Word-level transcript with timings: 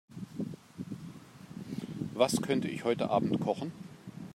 Was 2.15 2.41
könnte 2.41 2.67
ich 2.67 2.83
heute 2.85 3.11
Abend 3.11 3.39
kochen? 3.39 3.71